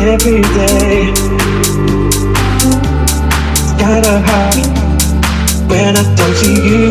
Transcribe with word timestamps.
every 0.00 0.40
day. 0.40 1.12
It's 3.52 3.72
kinda 3.78 4.14
hard 4.28 4.66
when 5.68 5.96
I 5.96 6.02
don't 6.16 6.34
see 6.40 6.58
you 6.68 6.82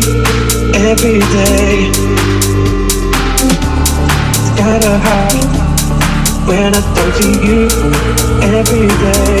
every 0.88 1.18
day. 1.18 1.90
It's 4.38 4.50
kinda 4.60 4.92
hard 5.06 5.44
when 6.46 6.70
I 6.74 6.82
don't 6.94 7.12
see 7.18 7.36
you 7.46 7.60
every 8.56 8.86
day. 9.04 9.40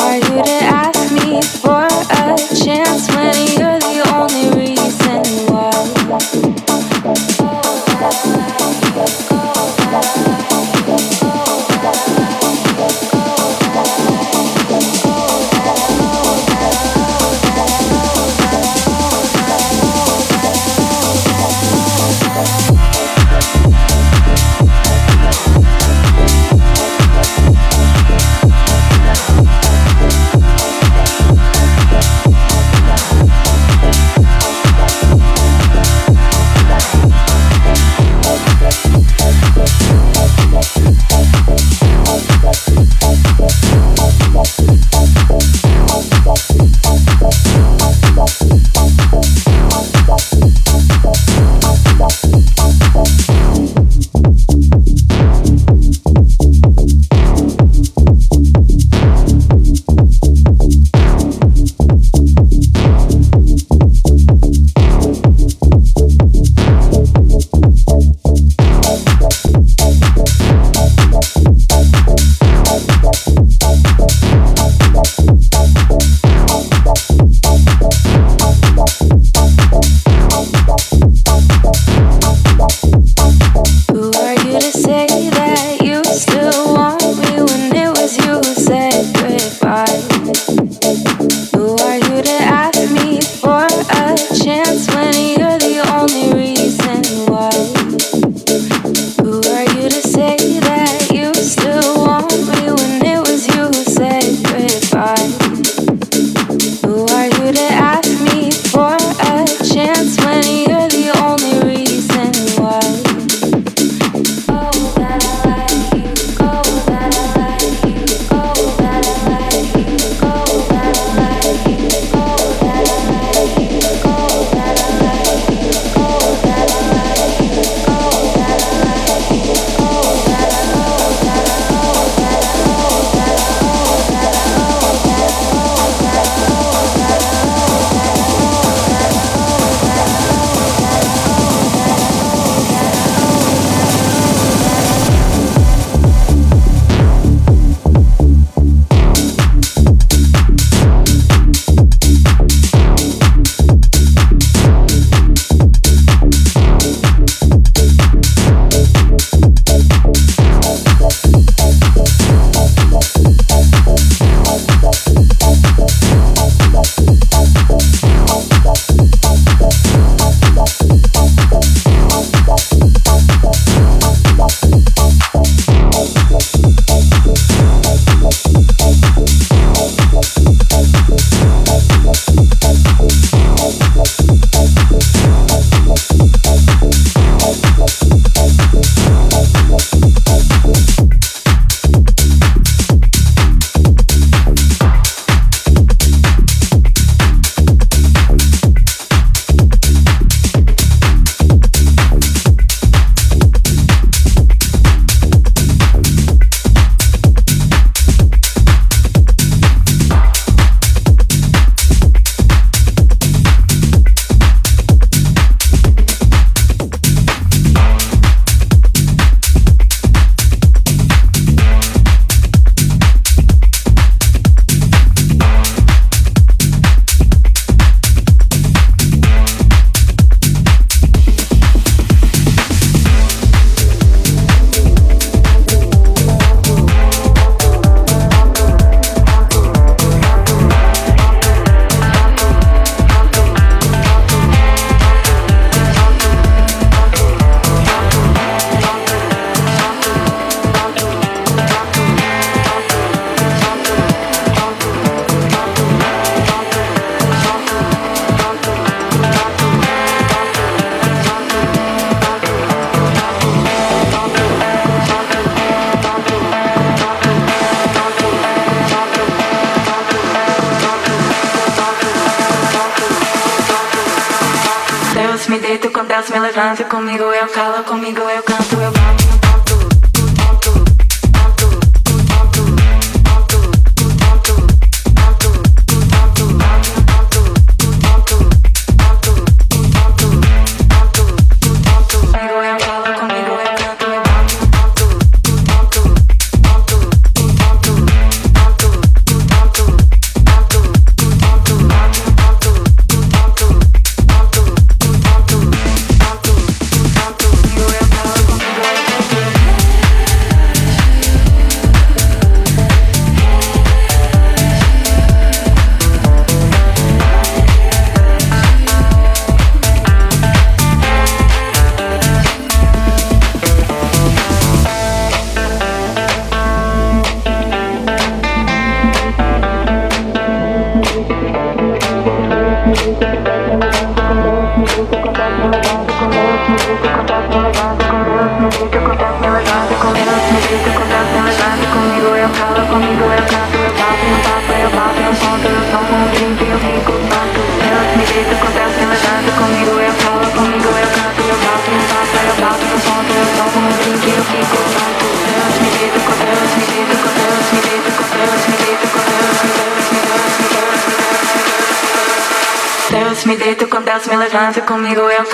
are 0.00 0.16
you 0.16 0.42
to 0.42 0.58
ask 0.62 1.12
me 1.12 1.40
for 1.42 1.86
a 1.86 2.36
chance? 2.36 2.61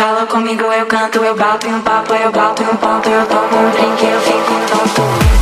Calo 0.09 0.27
comigo, 0.27 0.63
eu 0.73 0.87
canto, 0.87 1.19
eu 1.19 1.37
bato 1.37 1.67
em 1.67 1.75
um 1.75 1.83
papo, 1.83 2.15
eu 2.15 2.33
bato 2.33 2.63
em 2.63 2.67
um 2.67 2.77
ponto, 2.77 3.09
eu 3.11 3.27
tomo 3.27 3.59
um 3.59 3.71
drink, 3.71 4.05
eu 4.07 4.21
fico 4.23 4.55
tonto. 4.71 5.38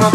Saw 0.00 0.10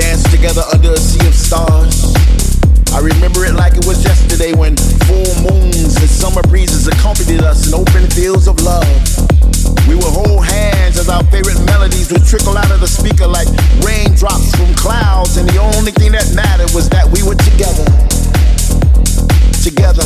danced 0.00 0.30
together 0.30 0.62
under 0.72 0.92
a 0.92 0.96
sea 0.96 1.26
of 1.28 1.34
stars. 1.34 2.16
I 2.96 3.00
remember 3.00 3.44
it 3.44 3.54
like 3.54 3.76
it 3.76 3.84
was 3.86 4.02
yesterday 4.02 4.52
when 4.56 4.74
full 5.04 5.30
moons 5.44 5.94
and 6.00 6.08
summer 6.08 6.42
breezes 6.48 6.88
accompanied 6.88 7.42
us 7.42 7.68
in 7.68 7.74
open 7.74 8.08
fields 8.10 8.48
of 8.48 8.60
love. 8.62 8.88
We 9.86 9.94
would 9.94 10.10
hold 10.10 10.44
hands 10.44 10.98
as 10.98 11.08
our 11.08 11.22
favorite 11.24 11.60
melodies 11.66 12.10
would 12.12 12.24
trickle 12.24 12.56
out 12.56 12.70
of 12.70 12.80
the 12.80 12.88
speaker 12.88 13.26
like 13.26 13.48
raindrops 13.84 14.56
from 14.56 14.74
clouds, 14.74 15.36
and 15.36 15.48
the 15.48 15.60
only 15.60 15.92
thing 15.92 16.12
that 16.12 16.32
mattered 16.34 16.72
was 16.74 16.88
that 16.88 17.06
we 17.12 17.22
were 17.22 17.36
together. 17.36 17.84
Together. 19.60 20.02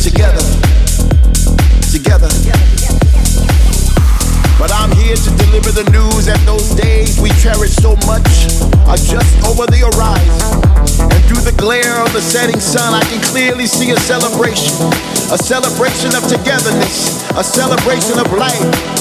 Together. 0.00 0.40
Together. 1.92 2.97
But 4.58 4.72
I'm 4.74 4.90
here 4.90 5.14
to 5.14 5.30
deliver 5.38 5.70
the 5.70 5.88
news 5.94 6.26
that 6.26 6.42
those 6.44 6.74
days 6.74 7.20
we 7.20 7.30
cherish 7.38 7.78
so 7.78 7.94
much 8.10 8.26
are 8.90 8.98
just 8.98 9.30
over 9.46 9.70
the 9.70 9.86
horizon. 9.86 10.58
And 11.14 11.22
through 11.30 11.46
the 11.46 11.54
glare 11.56 12.02
of 12.02 12.12
the 12.12 12.20
setting 12.20 12.58
sun, 12.58 12.92
I 12.92 13.02
can 13.06 13.22
clearly 13.22 13.66
see 13.66 13.92
a 13.92 13.96
celebration. 14.00 14.74
A 15.30 15.38
celebration 15.38 16.10
of 16.18 16.26
togetherness, 16.26 17.22
a 17.38 17.44
celebration 17.44 18.18
of 18.18 18.26
life. 18.34 18.97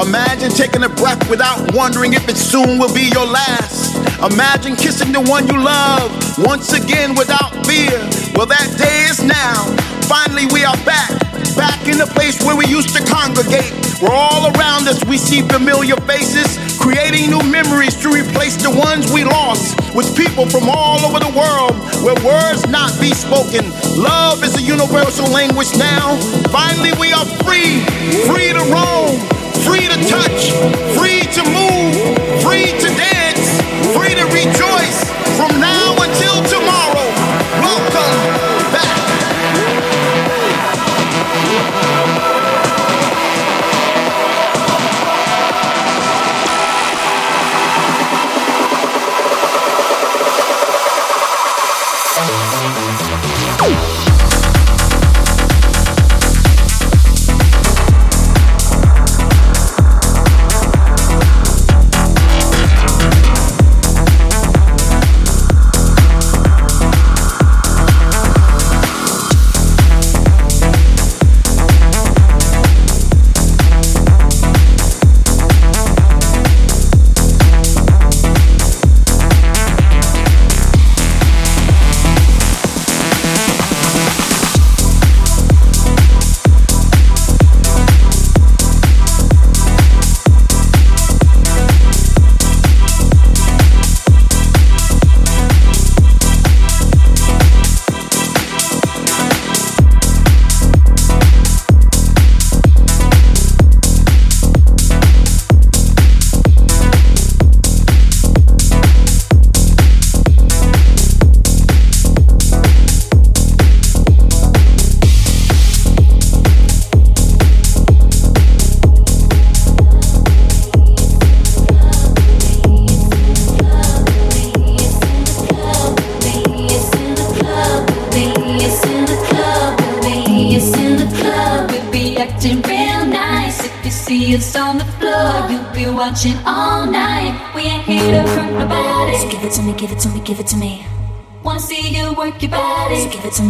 Imagine 0.00 0.50
taking 0.50 0.82
a 0.82 0.88
breath 0.88 1.28
without 1.28 1.74
wondering 1.74 2.14
if 2.14 2.28
it 2.28 2.36
soon 2.36 2.78
will 2.78 2.92
be 2.94 3.10
your 3.12 3.26
last. 3.26 3.96
Imagine 4.32 4.76
kissing 4.76 5.12
the 5.12 5.20
one 5.20 5.46
you 5.46 5.58
love 5.62 6.08
once 6.38 6.72
again 6.72 7.14
without 7.14 7.52
fear. 7.66 7.98
Well, 8.34 8.46
that 8.46 8.68
day 8.78 9.10
is 9.10 9.22
now. 9.22 9.68
Finally, 10.08 10.46
we 10.52 10.64
are 10.64 10.76
back. 10.88 11.10
Back 11.56 11.84
in 11.88 11.98
the 11.98 12.08
place 12.16 12.40
where 12.42 12.56
we 12.56 12.66
used 12.66 12.96
to 12.96 13.02
congregate. 13.04 13.72
Where 14.00 14.12
all 14.14 14.48
around 14.56 14.88
us 14.88 15.04
we 15.04 15.18
see 15.18 15.42
familiar 15.42 15.96
faces, 16.08 16.56
creating 16.80 17.30
new 17.30 17.44
memories 17.44 17.94
to 17.94 18.08
replace 18.08 18.56
the 18.56 18.70
ones 18.70 19.12
we 19.12 19.22
lost 19.22 19.76
with 19.94 20.16
people 20.16 20.48
from 20.48 20.68
all 20.68 20.98
over 21.04 21.20
the 21.20 21.32
world 21.36 21.76
where 22.02 22.16
words 22.24 22.66
not 22.68 22.90
be 22.98 23.12
spoken. 23.12 23.68
Love 24.00 24.42
is 24.42 24.56
a 24.56 24.62
universal 24.62 25.28
language 25.30 25.76
now. 25.76 26.16
Finally, 26.48 26.92
we 26.98 27.12
are 27.12 27.26
free, 27.44 27.84
free 28.26 28.50
to 28.56 28.64
roam 28.72 29.20
free 29.64 29.84
to 29.84 29.98
touch, 30.08 30.52
free 30.96 31.20
to 31.36 31.42
move, 31.52 31.92
free 32.40 32.72
to 32.80 32.88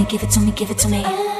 give 0.04 0.22
it 0.22 0.30
to 0.30 0.40
me, 0.40 0.52
give 0.52 0.70
it 0.70 0.78
to 0.78 0.88
me. 0.88 1.39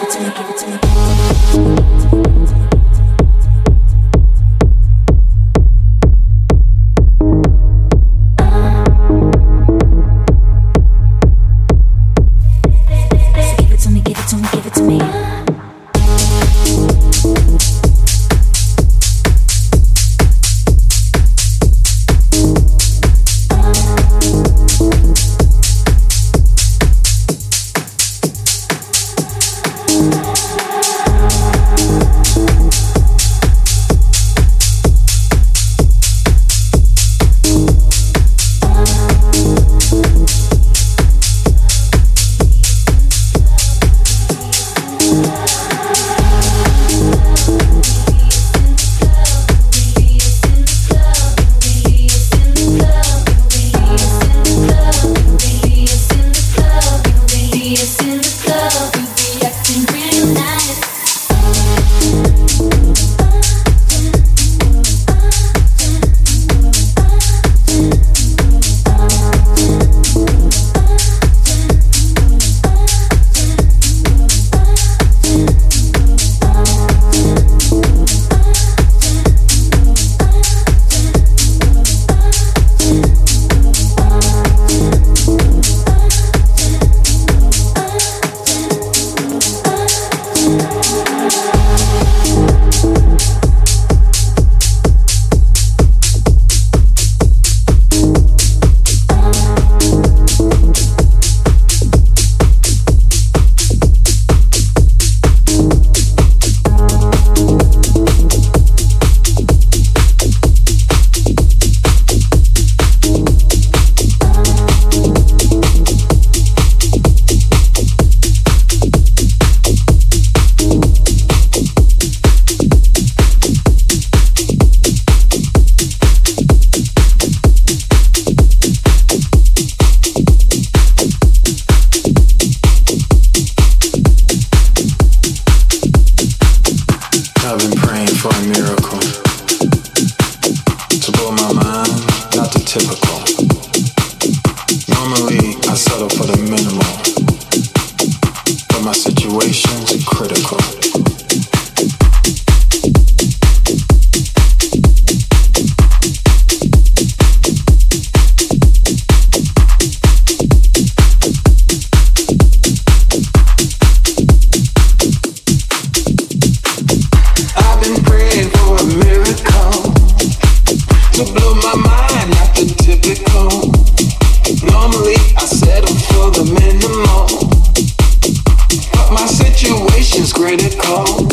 great 180.41 180.63
at 180.63 180.75
calls. 180.75 181.30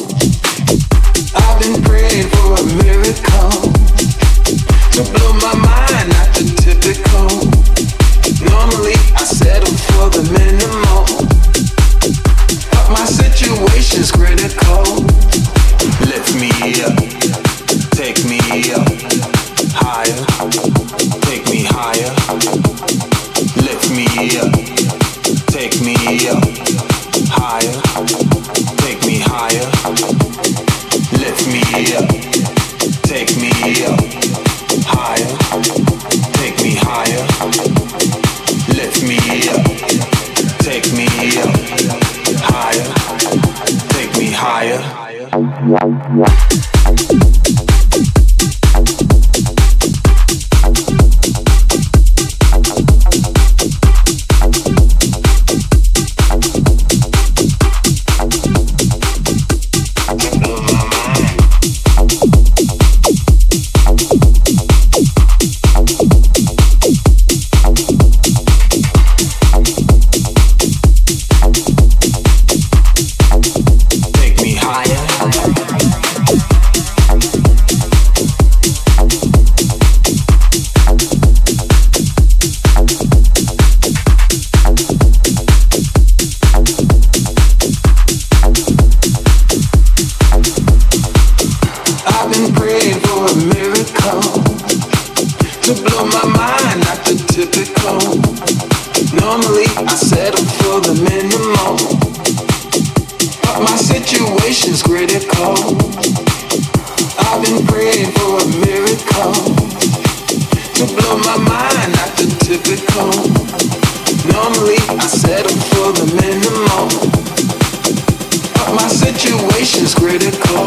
Situation's 118.98 119.94
critical. 119.94 120.66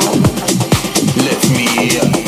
Lift 1.17 1.51
me 1.51 1.99
up, 1.99 2.20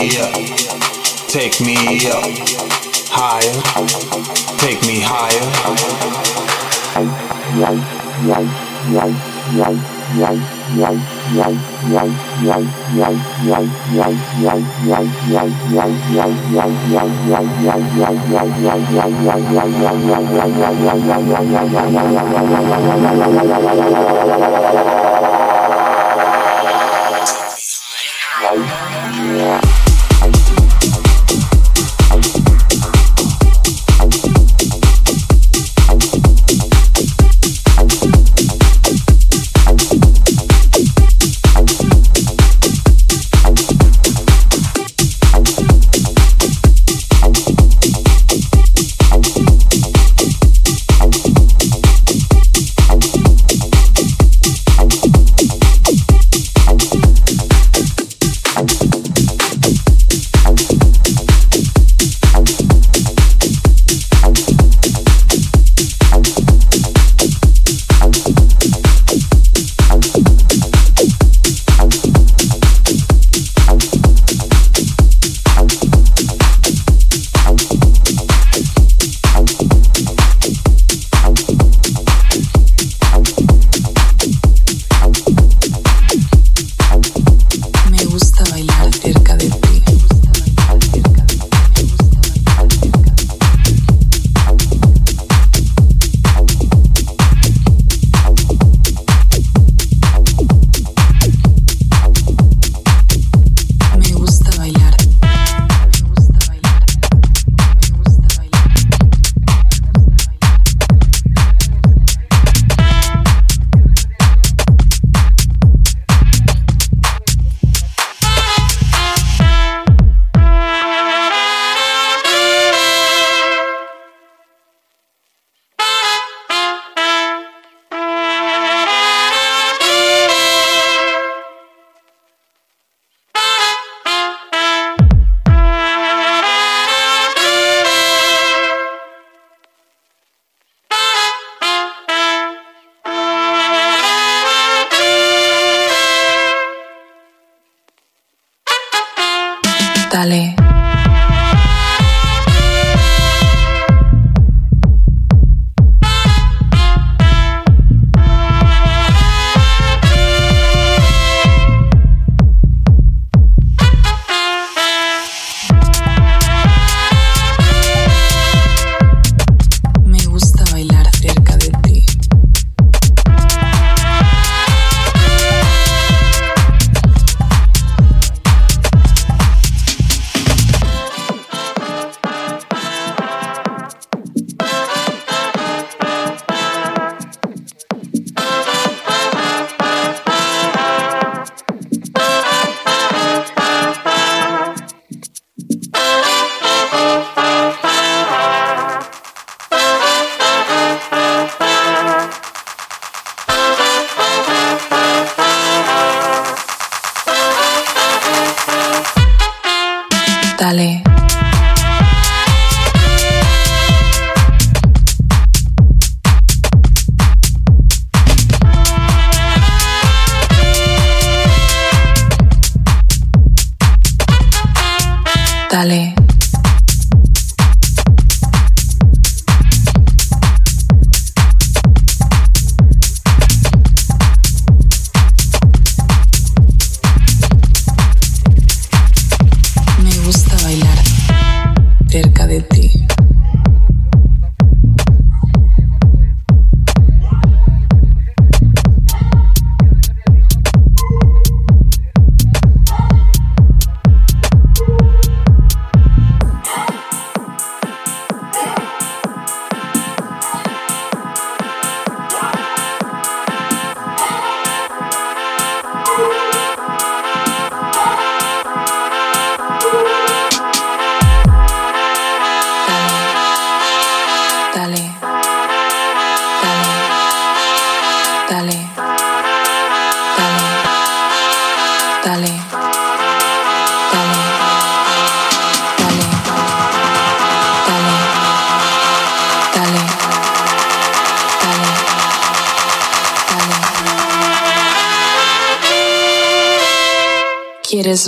up, 0.00 0.32
take 1.28 1.60
me 1.60 1.76
up, 2.08 2.24
higher, 3.12 3.52
take 4.56 4.80
me 4.86 5.00
higher. 5.04 5.46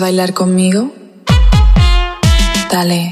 bailar 0.02 0.34
conmigo? 0.34 0.90
Dale. 2.72 3.11